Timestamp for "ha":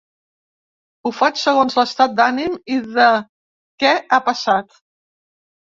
4.19-4.23